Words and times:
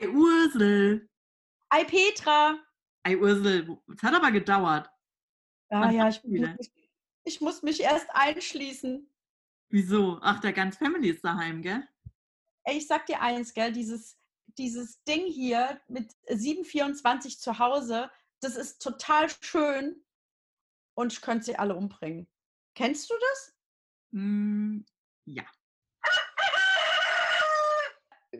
Ei 0.00 0.08
Ursel. 0.08 1.08
Ei 1.68 1.84
Petra. 1.84 2.58
Ei 3.04 3.16
Ursel. 3.16 3.78
Es 3.94 4.02
hat 4.02 4.14
aber 4.14 4.30
gedauert. 4.30 4.88
Ah 5.68 5.80
Wann 5.82 5.94
ja, 5.94 6.08
ich, 6.08 6.22
muss 6.24 6.40
mich- 6.58 6.72
ich 7.24 7.40
muss 7.40 7.62
mich 7.62 7.80
erst 7.80 8.08
einschließen. 8.10 9.08
Wieso? 9.68 10.18
Ach, 10.22 10.40
der 10.40 10.52
ganz 10.52 10.76
Family 10.78 11.10
ist 11.10 11.24
daheim, 11.24 11.62
gell? 11.62 11.86
Ey, 12.64 12.78
ich 12.78 12.86
sag 12.86 13.06
dir 13.06 13.20
eins, 13.20 13.54
gell, 13.54 13.72
dieses, 13.72 14.18
dieses 14.58 15.02
Ding 15.04 15.26
hier 15.26 15.80
mit 15.86 16.12
724 16.28 17.38
zu 17.38 17.58
Hause, 17.58 18.10
das 18.40 18.56
ist 18.56 18.82
total 18.82 19.28
schön 19.42 20.02
und 20.94 21.12
ich 21.12 21.20
könnte 21.20 21.44
sie 21.44 21.56
alle 21.56 21.76
umbringen. 21.76 22.26
Kennst 22.74 23.10
du 23.10 23.14
das? 23.20 23.56
Hm, 24.12 24.84
ja. 25.26 25.44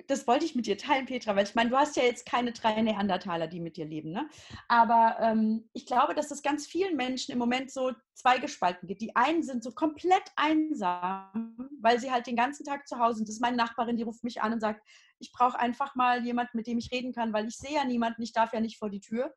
Das 0.07 0.27
wollte 0.29 0.45
ich 0.45 0.55
mit 0.55 0.67
dir 0.67 0.79
teilen, 0.79 1.07
Petra, 1.07 1.35
weil 1.35 1.45
ich 1.45 1.57
meine, 1.57 1.71
du 1.71 1.77
hast 1.77 1.97
ja 1.97 2.05
jetzt 2.05 2.25
keine 2.25 2.53
drei 2.53 2.81
Neandertaler, 2.81 3.48
die 3.48 3.59
mit 3.59 3.77
dir 3.77 3.85
leben, 3.85 4.12
ne? 4.12 4.29
Aber 4.69 5.17
ähm, 5.21 5.69
ich 5.73 5.85
glaube, 5.85 6.15
dass 6.15 6.31
es 6.31 6.43
ganz 6.43 6.67
vielen 6.67 6.97
Menschen 6.97 7.33
im 7.33 7.39
Moment 7.39 7.73
so 7.73 7.93
zweigespalten 8.15 8.87
gibt. 8.87 9.03
Die 9.03 9.17
einen 9.17 9.43
sind 9.43 9.65
so 9.65 9.73
komplett 9.73 10.23
einsam, 10.37 11.71
weil 11.81 11.98
sie 11.98 12.12
halt 12.12 12.29
den 12.29 12.37
ganzen 12.37 12.65
Tag 12.65 12.87
zu 12.87 13.01
Hause 13.01 13.17
sind. 13.17 13.29
Das 13.29 13.34
ist 13.34 13.41
meine 13.41 13.57
Nachbarin, 13.57 13.97
die 13.97 14.05
ruft 14.05 14.23
mich 14.23 14.43
an 14.43 14.53
und 14.53 14.61
sagt, 14.61 14.81
ich 15.19 15.33
brauche 15.33 15.59
einfach 15.59 15.97
mal 15.97 16.25
jemanden, 16.25 16.57
mit 16.57 16.69
dem 16.69 16.79
ich 16.79 16.93
reden 16.93 17.12
kann, 17.12 17.33
weil 17.33 17.48
ich 17.48 17.57
sehe 17.57 17.75
ja 17.75 17.84
niemanden, 17.84 18.23
ich 18.23 18.33
darf 18.33 18.53
ja 18.53 18.61
nicht 18.61 18.79
vor 18.79 18.91
die 18.91 19.01
Tür. 19.01 19.34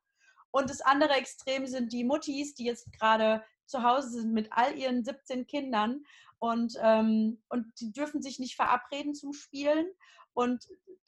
Und 0.52 0.70
das 0.70 0.82
andere 0.82 1.14
Extrem 1.14 1.66
sind 1.66 1.92
die 1.92 2.04
Muttis, 2.04 2.54
die 2.54 2.66
jetzt 2.66 2.92
gerade 2.94 3.44
zu 3.66 3.84
Hause 3.84 4.10
sind 4.10 4.34
mit 4.34 4.52
all 4.52 4.78
ihren 4.78 5.04
17 5.04 5.48
Kindern 5.48 6.04
und, 6.40 6.76
ähm, 6.82 7.42
und 7.50 7.68
die 7.80 7.92
dürfen 7.92 8.22
sich 8.22 8.40
nicht 8.40 8.56
verabreden 8.56 9.16
zum 9.16 9.34
Spielen 9.34 9.88
und 10.34 10.68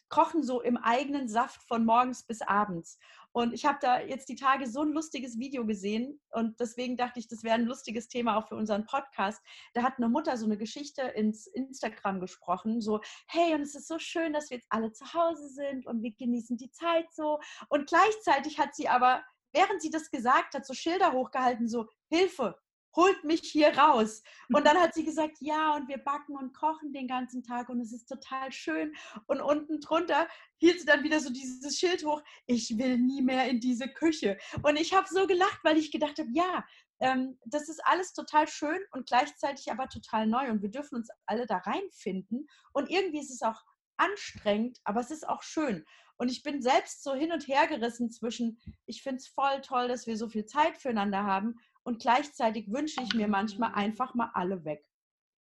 kochen 0.10 0.44
so 0.44 0.62
im 0.62 0.78
eigenen 0.78 1.28
Saft 1.28 1.62
von 1.64 1.86
morgens 1.86 2.24
bis 2.24 2.42
abends. 2.42 3.00
Und 3.32 3.54
ich 3.54 3.66
habe 3.66 3.80
da 3.82 4.00
jetzt 4.00 4.30
die 4.30 4.38
Tage 4.38 4.66
so 4.66 4.82
ein 4.82 4.94
lustiges 4.94 5.38
Video 5.38 5.66
gesehen 5.66 6.22
und 6.30 6.58
deswegen 6.62 6.96
dachte 6.96 7.20
ich, 7.20 7.28
das 7.28 7.44
wäre 7.44 7.56
ein 7.56 7.66
lustiges 7.66 8.08
Thema 8.08 8.38
auch 8.38 8.48
für 8.48 8.56
unseren 8.56 8.86
Podcast. 8.86 9.42
Da 9.74 9.84
hat 9.84 9.98
eine 9.98 10.08
Mutter 10.08 10.38
so 10.38 10.46
eine 10.46 10.58
Geschichte 10.58 11.02
ins 11.02 11.48
Instagram 11.48 12.22
gesprochen, 12.22 12.80
so, 12.80 13.02
hey, 13.28 13.54
und 13.54 13.62
es 13.62 13.76
ist 13.76 13.90
so 13.90 14.00
schön, 14.00 14.32
dass 14.32 14.52
wir 14.52 14.58
jetzt 14.58 14.70
alle 14.70 14.94
zu 14.94 15.14
Hause 15.14 15.50
sind 15.50 15.86
und 15.86 16.02
wir 16.02 16.14
genießen 16.14 16.56
die 16.56 16.72
Zeit 16.72 17.08
so. 17.12 17.42
Und 17.68 17.88
gleichzeitig 17.88 18.58
hat 18.58 18.74
sie 18.74 18.88
aber, 18.88 19.22
während 19.56 19.82
sie 19.82 19.90
das 19.90 20.12
gesagt 20.12 20.54
hat, 20.54 20.66
so 20.66 20.74
Schilder 20.74 21.14
hochgehalten, 21.14 21.68
so, 21.68 21.88
Hilfe, 22.10 22.56
holt 22.96 23.24
mich 23.24 23.42
hier 23.42 23.78
raus. 23.78 24.24
Und 24.54 24.66
dann 24.66 24.78
hat 24.78 24.94
sie 24.94 25.04
gesagt, 25.04 25.38
ja, 25.42 25.76
und 25.76 25.88
wir 25.88 25.98
backen 25.98 26.36
und 26.36 26.54
kochen 26.54 26.94
den 26.94 27.08
ganzen 27.08 27.44
Tag 27.44 27.70
und 27.70 27.82
es 27.82 27.92
ist 27.92 28.08
total 28.08 28.52
schön. 28.52 28.94
Und 29.28 29.42
unten 29.42 29.82
drunter 29.82 30.28
hielt 30.58 30.80
sie 30.80 30.86
dann 30.86 31.04
wieder 31.04 31.20
so 31.20 31.30
dieses 31.30 31.78
Schild 31.78 32.06
hoch, 32.06 32.22
ich 32.48 32.78
will 32.78 32.98
nie 32.98 33.22
mehr 33.22 33.50
in 33.50 33.60
diese 33.60 33.88
Küche. 33.88 34.38
Und 34.64 34.78
ich 34.78 34.94
habe 34.94 35.08
so 35.10 35.28
gelacht, 35.28 35.60
weil 35.64 35.78
ich 35.78 35.92
gedacht 35.92 36.18
habe, 36.20 36.30
ja, 36.32 36.66
ähm, 37.00 37.38
das 37.46 37.68
ist 37.68 37.82
alles 37.86 38.14
total 38.14 38.48
schön 38.48 38.80
und 38.92 39.08
gleichzeitig 39.08 39.70
aber 39.70 39.90
total 39.90 40.28
neu 40.28 40.50
und 40.50 40.62
wir 40.62 40.72
dürfen 40.72 40.96
uns 40.96 41.10
alle 41.26 41.46
da 41.46 41.58
reinfinden. 41.58 42.48
Und 42.72 42.90
irgendwie 42.90 43.20
ist 43.20 43.32
es 43.32 43.42
auch 43.42 43.62
anstrengend, 43.98 44.80
aber 44.84 45.00
es 45.00 45.12
ist 45.12 45.28
auch 45.28 45.44
schön. 45.44 45.86
Und 46.18 46.30
ich 46.30 46.44
bin 46.44 46.62
selbst 46.62 47.04
so 47.04 47.14
hin 47.14 47.32
und 47.32 47.48
her 47.48 47.68
gerissen 47.68 48.10
zwischen, 48.10 48.60
ich 48.86 49.04
finde 49.04 49.18
es 49.18 49.28
voll 49.28 49.62
toll, 49.62 49.88
dass 49.88 50.08
wir 50.08 50.18
so 50.18 50.30
viel 50.30 50.46
Zeit 50.46 50.78
füreinander 50.78 51.24
haben 51.24 51.56
und 51.84 52.02
gleichzeitig 52.02 52.72
wünsche 52.72 53.02
ich 53.02 53.14
mir 53.14 53.28
manchmal 53.28 53.74
einfach 53.74 54.14
mal 54.16 54.32
alle 54.34 54.64
weg. 54.64 54.86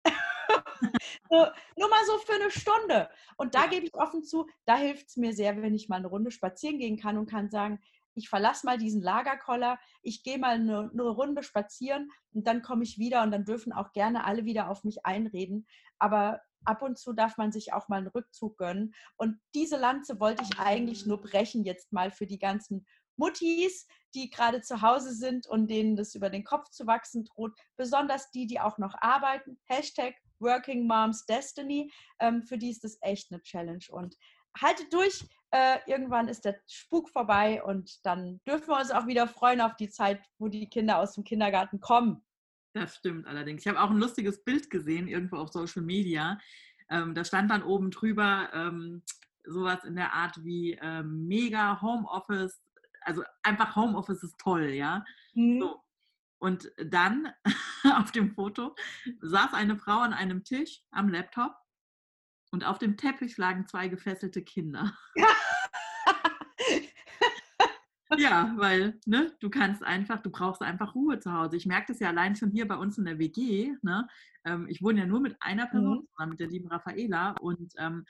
so, 1.29 1.47
nur 1.77 1.89
mal 1.89 2.05
so 2.05 2.17
für 2.19 2.33
eine 2.33 2.51
Stunde. 2.51 3.09
Und 3.37 3.55
da 3.55 3.67
gebe 3.67 3.85
ich 3.85 3.93
offen 3.95 4.23
zu, 4.23 4.47
da 4.65 4.75
hilft 4.77 5.07
es 5.09 5.17
mir 5.17 5.33
sehr, 5.33 5.61
wenn 5.61 5.73
ich 5.73 5.89
mal 5.89 5.97
eine 5.97 6.07
Runde 6.07 6.31
spazieren 6.31 6.79
gehen 6.79 6.97
kann 6.97 7.17
und 7.17 7.29
kann 7.29 7.49
sagen, 7.49 7.79
ich 8.17 8.29
verlasse 8.29 8.65
mal 8.65 8.77
diesen 8.77 9.01
Lagerkoller, 9.01 9.79
ich 10.01 10.23
gehe 10.23 10.39
mal 10.39 10.55
eine, 10.55 10.89
eine 10.91 11.03
Runde 11.03 11.43
spazieren 11.43 12.11
und 12.33 12.47
dann 12.47 12.61
komme 12.61 12.83
ich 12.83 12.97
wieder 12.97 13.21
und 13.21 13.31
dann 13.31 13.45
dürfen 13.45 13.71
auch 13.71 13.93
gerne 13.93 14.25
alle 14.25 14.43
wieder 14.43 14.69
auf 14.69 14.83
mich 14.83 15.05
einreden. 15.05 15.67
Aber 15.99 16.41
ab 16.67 16.81
und 16.81 16.97
zu 16.97 17.13
darf 17.13 17.37
man 17.37 17.51
sich 17.51 17.73
auch 17.73 17.87
mal 17.87 17.97
einen 17.97 18.07
Rückzug 18.07 18.57
gönnen. 18.57 18.93
Und 19.15 19.39
diese 19.55 19.77
Lanze 19.77 20.19
wollte 20.19 20.43
ich 20.43 20.59
eigentlich 20.59 21.05
nur 21.05 21.21
brechen 21.21 21.63
jetzt 21.63 21.91
mal 21.91 22.11
für 22.11 22.27
die 22.27 22.39
ganzen 22.39 22.85
Muttis, 23.17 23.87
die 24.13 24.29
gerade 24.29 24.61
zu 24.61 24.81
Hause 24.81 25.13
sind 25.13 25.47
und 25.47 25.67
denen 25.67 25.95
das 25.95 26.15
über 26.15 26.29
den 26.29 26.43
Kopf 26.43 26.69
zu 26.69 26.85
wachsen 26.87 27.25
droht. 27.25 27.53
Besonders 27.75 28.29
die, 28.31 28.45
die 28.45 28.59
auch 28.59 28.77
noch 28.77 28.95
arbeiten. 28.99 29.59
Hashtag 29.65 30.15
Working 30.39 30.85
Moms 30.85 31.25
Destiny. 31.25 31.91
Ähm, 32.19 32.43
für 32.43 32.57
die 32.57 32.69
ist 32.69 32.83
das 32.83 32.97
echt 33.01 33.31
eine 33.31 33.41
Challenge. 33.41 33.85
Und 33.89 34.15
haltet 34.61 34.91
durch. 34.93 35.25
Äh, 35.51 35.79
irgendwann 35.87 36.27
ist 36.27 36.43
der 36.43 36.59
Spuk 36.67 37.09
vorbei 37.09 37.63
und 37.63 38.05
dann 38.05 38.41
dürfen 38.45 38.67
wir 38.67 38.77
uns 38.77 38.91
auch 38.91 39.07
wieder 39.07 39.27
freuen 39.29 39.61
auf 39.61 39.77
die 39.77 39.89
Zeit, 39.89 40.21
wo 40.39 40.49
die 40.49 40.67
Kinder 40.67 40.99
aus 40.99 41.13
dem 41.13 41.23
Kindergarten 41.23 41.79
kommen. 41.79 42.21
Das 42.73 42.95
stimmt 42.95 43.25
allerdings. 43.27 43.61
Ich 43.61 43.67
habe 43.67 43.81
auch 43.81 43.89
ein 43.89 43.97
lustiges 43.97 44.43
Bild 44.43 44.69
gesehen, 44.69 45.07
irgendwo 45.07 45.37
auf 45.37 45.49
Social 45.49 45.81
Media. 45.81 46.39
Ähm, 46.89 47.15
da 47.15 47.23
stand 47.23 47.51
dann 47.51 47.63
oben 47.63 47.91
drüber 47.91 48.49
ähm, 48.53 49.03
sowas 49.43 49.83
in 49.83 49.95
der 49.95 50.13
Art 50.13 50.43
wie 50.43 50.77
ähm, 50.81 51.27
mega 51.27 51.81
Homeoffice. 51.81 52.61
Also 53.01 53.23
einfach 53.43 53.75
Homeoffice 53.75 54.23
ist 54.23 54.37
toll, 54.37 54.69
ja. 54.69 55.05
So. 55.33 55.81
Und 56.39 56.71
dann 56.77 57.33
auf 57.95 58.11
dem 58.11 58.33
Foto 58.33 58.75
saß 59.21 59.53
eine 59.53 59.77
Frau 59.77 59.99
an 59.99 60.13
einem 60.13 60.43
Tisch 60.43 60.81
am 60.91 61.09
Laptop 61.09 61.55
und 62.51 62.63
auf 62.63 62.77
dem 62.77 62.95
Teppich 62.95 63.37
lagen 63.37 63.65
zwei 63.65 63.87
gefesselte 63.87 64.43
Kinder. 64.43 64.95
Ja, 68.15 68.53
weil 68.57 68.99
ne, 69.05 69.35
du 69.39 69.49
kannst 69.49 69.83
einfach, 69.83 70.21
du 70.21 70.29
brauchst 70.29 70.61
einfach 70.61 70.95
Ruhe 70.95 71.19
zu 71.19 71.33
Hause. 71.33 71.57
Ich 71.57 71.65
merke 71.65 71.87
das 71.91 71.99
ja 71.99 72.09
allein 72.09 72.35
schon 72.35 72.51
hier 72.51 72.67
bei 72.67 72.77
uns 72.77 72.97
in 72.97 73.05
der 73.05 73.19
WG. 73.19 73.73
Ne? 73.81 74.07
Ähm, 74.45 74.67
ich 74.69 74.81
wohne 74.81 74.99
ja 75.01 75.05
nur 75.05 75.19
mit 75.19 75.35
einer 75.41 75.67
Person 75.67 76.07
Mhm. 76.19 76.29
mit 76.29 76.39
der 76.39 76.47
lieben 76.47 76.67
Raffaela. 76.69 77.31
Und 77.41 77.73
ähm, 77.77 78.05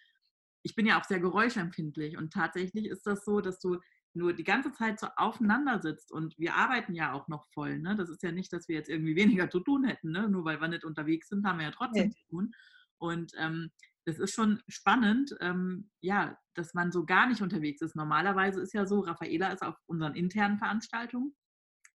ich 0.63 0.75
bin 0.75 0.85
ja 0.85 0.99
auch 0.99 1.03
sehr 1.05 1.19
geräuschempfindlich. 1.19 2.17
Und 2.17 2.31
tatsächlich 2.33 2.85
ist 2.85 3.07
das 3.07 3.25
so, 3.25 3.41
dass 3.41 3.59
du 3.59 3.79
nur 4.13 4.33
die 4.33 4.43
ganze 4.43 4.71
Zeit 4.71 4.99
so 4.99 5.07
aufeinander 5.15 5.79
sitzt. 5.81 6.11
Und 6.11 6.37
wir 6.37 6.55
arbeiten 6.55 6.93
ja 6.93 7.13
auch 7.13 7.27
noch 7.27 7.45
voll. 7.53 7.79
Ne? 7.79 7.95
Das 7.95 8.09
ist 8.09 8.21
ja 8.23 8.31
nicht, 8.31 8.53
dass 8.53 8.67
wir 8.67 8.75
jetzt 8.75 8.89
irgendwie 8.89 9.15
weniger 9.45 9.49
zu 9.49 9.59
tun 9.61 9.83
hätten. 9.85 10.11
Ne? 10.11 10.29
Nur 10.29 10.45
weil 10.45 10.61
wir 10.61 10.67
nicht 10.67 10.85
unterwegs 10.85 11.29
sind, 11.29 11.45
haben 11.45 11.57
wir 11.59 11.65
ja 11.65 11.71
trotzdem 11.71 12.07
Nee. 12.07 12.13
zu 12.13 12.25
tun. 12.29 12.51
Und 12.99 13.31
ähm, 13.37 13.71
das 14.07 14.19
ist 14.19 14.33
schon 14.33 14.63
spannend, 14.69 15.35
ähm, 15.41 15.91
ja, 15.99 16.37
dass 16.53 16.73
man 16.73 16.93
so 16.93 17.05
gar 17.05 17.27
nicht 17.27 17.41
unterwegs 17.41 17.81
ist. 17.81 17.93
Normalerweise 17.93 18.61
ist 18.61 18.73
ja 18.73 18.85
so, 18.85 19.01
Raffaela 19.01 19.49
ist 19.49 19.61
auf 19.63 19.75
unseren 19.85 20.15
internen 20.15 20.57
Veranstaltungen. 20.57 21.35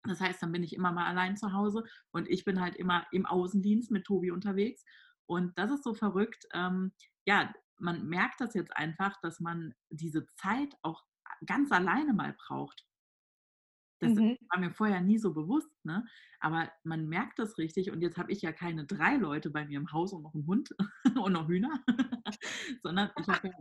Das 0.03 0.19
heißt, 0.19 0.43
dann 0.43 0.51
bin 0.51 0.61
ich 0.61 0.75
immer 0.75 0.91
mal 0.91 1.05
allein 1.05 1.37
zu 1.37 1.53
Hause 1.53 1.85
und 2.11 2.27
ich 2.27 2.43
bin 2.43 2.59
halt 2.59 2.75
immer 2.75 3.07
im 3.13 3.25
Außendienst 3.25 3.91
mit 3.91 4.03
Tobi 4.03 4.31
unterwegs. 4.31 4.83
Und 5.25 5.57
das 5.57 5.71
ist 5.71 5.85
so 5.85 5.93
verrückt. 5.93 6.45
Ähm, 6.53 6.91
ja, 7.25 7.53
man 7.79 8.05
merkt 8.05 8.41
das 8.41 8.55
jetzt 8.55 8.75
einfach, 8.75 9.15
dass 9.21 9.39
man 9.39 9.73
diese 9.89 10.25
Zeit 10.35 10.75
auch 10.81 11.01
ganz 11.45 11.71
alleine 11.71 12.11
mal 12.11 12.35
braucht. 12.45 12.85
Das 14.01 14.13
Mhm. 14.13 14.37
war 14.49 14.59
mir 14.59 14.71
vorher 14.71 15.01
nie 15.01 15.17
so 15.19 15.33
bewusst, 15.33 15.71
ne? 15.85 16.05
Aber 16.39 16.71
man 16.83 17.07
merkt 17.07 17.39
das 17.39 17.57
richtig. 17.57 17.91
Und 17.91 18.01
jetzt 18.01 18.17
habe 18.17 18.31
ich 18.31 18.41
ja 18.41 18.51
keine 18.51 18.85
drei 18.85 19.15
Leute 19.17 19.51
bei 19.51 19.65
mir 19.65 19.79
im 19.79 19.91
Haus 19.93 20.13
und 20.13 20.23
noch 20.23 20.33
einen 20.33 20.47
Hund 20.47 20.75
und 21.25 21.33
noch 21.33 21.47
Hühner, 21.47 21.83
sondern 22.83 23.11
ich 23.17 23.29
habe 23.29 23.47
ja 23.47 23.53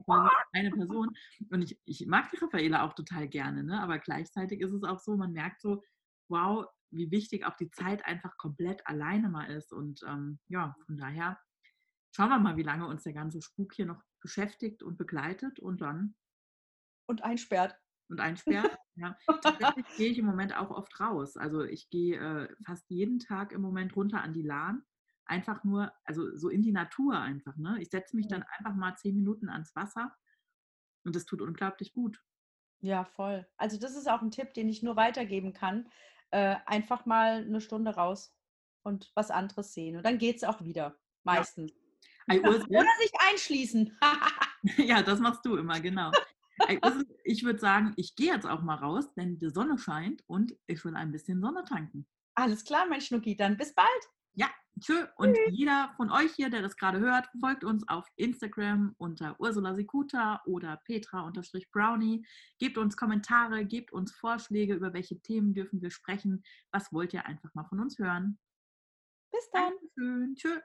eine 0.53 0.73
Person. 0.73 1.11
Und 1.51 1.63
ich, 1.63 1.81
ich 1.85 2.07
mag 2.07 2.31
die 2.31 2.37
Raffaela 2.39 2.85
auch 2.85 2.95
total 2.95 3.29
gerne, 3.29 3.65
ne? 3.65 3.81
Aber 3.83 3.99
gleichzeitig 3.99 4.61
ist 4.61 4.73
es 4.73 4.83
auch 4.85 4.99
so, 4.99 5.17
man 5.17 5.33
merkt 5.33 5.61
so, 5.61 5.83
wow, 6.29 6.67
wie 6.91 7.11
wichtig 7.11 7.45
auch 7.47 7.57
die 7.57 7.71
Zeit 7.71 8.05
einfach 8.05 8.37
komplett 8.37 8.87
alleine 8.87 9.29
mal 9.29 9.45
ist. 9.47 9.73
Und 9.73 10.01
ähm, 10.07 10.41
ja, 10.49 10.77
von 10.87 10.97
daher 10.97 11.39
schauen 12.15 12.31
wir 12.31 12.39
mal, 12.39 12.57
wie 12.57 12.63
lange 12.63 12.87
uns 12.87 13.05
der 13.05 13.15
ganze 13.15 13.43
Spuk 13.43 13.75
hier 13.75 13.87
noch 13.87 14.03
beschäftigt 14.21 14.83
und 14.83 14.97
begleitet 14.99 15.61
und 15.61 15.81
dann 15.81 16.17
Und 17.07 17.23
einsperrt. 17.23 17.77
Und 18.11 18.21
einsperrt. 18.21 18.77
Ja. 18.97 19.17
Tatsächlich 19.41 19.87
gehe 19.97 20.11
ich 20.11 20.19
im 20.19 20.27
Moment 20.27 20.55
auch 20.57 20.71
oft 20.71 20.99
raus. 21.01 21.37
Also 21.37 21.63
ich 21.63 21.89
gehe 21.91 22.19
äh, 22.19 22.55
fast 22.67 22.91
jeden 22.91 23.19
Tag 23.19 23.53
im 23.53 23.63
Moment 23.63 23.97
runter 23.97 24.23
an 24.23 24.33
die 24.33 24.43
Lahn. 24.43 24.83
Einfach 25.25 25.63
nur, 25.65 25.93
also 26.05 26.37
so 26.37 26.49
in 26.49 26.61
die 26.61 26.73
Natur 26.73 27.19
einfach. 27.19 27.57
Ne? 27.57 27.79
Ich 27.81 27.89
setze 27.89 28.17
mich 28.17 28.27
dann 28.27 28.45
einfach 28.59 28.75
mal 28.75 28.97
zehn 28.97 29.15
Minuten 29.15 29.49
ans 29.49 29.75
Wasser 29.77 30.15
und 31.05 31.15
das 31.17 31.25
tut 31.25 31.41
unglaublich 31.41 31.93
gut. 31.93 32.21
Ja, 32.81 33.05
voll. 33.05 33.47
Also 33.57 33.79
das 33.79 33.97
ist 33.97 34.09
auch 34.09 34.23
ein 34.23 34.31
Tipp, 34.31 34.55
den 34.55 34.69
ich 34.69 34.83
nur 34.83 34.97
weitergeben 34.97 35.53
kann. 35.53 35.89
Äh, 36.31 36.57
einfach 36.67 37.07
mal 37.07 37.45
eine 37.45 37.61
Stunde 37.61 37.95
raus 37.95 38.35
und 38.83 39.11
was 39.15 39.31
anderes 39.31 39.73
sehen. 39.73 39.97
Und 39.97 40.05
dann 40.05 40.19
geht 40.19 40.37
es 40.37 40.45
auch 40.45 40.63
wieder. 40.63 40.97
Meistens. 41.23 41.73
Ei, 42.27 42.41
Ursel, 42.45 42.67
Oder 42.69 42.87
sich 43.01 43.13
einschließen. 43.31 43.99
ja, 44.79 45.03
das 45.03 45.21
machst 45.21 45.45
du 45.45 45.57
immer, 45.57 45.81
genau. 45.81 46.11
Ich 47.25 47.45
würde 47.45 47.59
sagen, 47.59 47.93
ich 47.97 48.15
gehe 48.15 48.33
jetzt 48.33 48.47
auch 48.47 48.63
mal 48.63 48.77
raus, 48.77 49.13
denn 49.15 49.39
die 49.39 49.51
Sonne 49.51 49.79
scheint 49.79 50.23
und 50.27 50.55
ich 50.67 50.85
will 50.85 50.95
ein 50.95 51.13
bisschen 51.13 51.41
Sonne 51.41 51.65
tanken. 51.65 52.07
Alles 52.35 52.65
klar, 52.65 52.87
mein 52.89 53.01
Schnucki. 53.01 53.37
Dann 53.37 53.57
bis 53.57 53.75
bald. 53.75 53.89
Ja, 54.35 54.49
Tschö. 54.79 55.07
Und 55.17 55.37
jeder 55.51 55.93
von 55.97 56.11
euch 56.11 56.33
hier, 56.33 56.49
der 56.51 56.63
das 56.63 56.77
gerade 56.77 57.01
hört, 57.01 57.29
folgt 57.41 57.65
uns 57.65 57.87
auf 57.89 58.07
Instagram 58.17 58.95
unter 58.99 59.39
Ursula 59.41 59.75
Sikuta 59.75 60.41
oder 60.47 60.81
Petra-Brownie. 60.85 62.25
Gebt 62.59 62.79
uns 62.79 62.97
Kommentare, 62.97 63.65
gebt 63.65 63.93
uns 63.93 64.13
Vorschläge, 64.13 64.75
über 64.75 64.93
welche 64.95 65.21
Themen 65.21 65.55
dürfen 65.55 65.83
wir 65.83 65.91
sprechen. 65.91 66.43
Was 66.73 66.93
wollt 66.93 67.13
ihr 67.13 67.27
einfach 67.27 67.53
mal 67.55 67.65
von 67.65 67.81
uns 67.81 67.99
hören? 67.99 68.39
Bis 69.33 69.51
dann. 69.53 69.73
Dankeschön. 69.97 70.35
Tschö. 70.37 70.61